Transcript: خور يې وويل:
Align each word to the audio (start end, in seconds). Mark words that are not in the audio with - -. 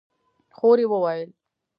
خور 0.57 0.77
يې 0.81 0.87
وويل: 0.91 1.29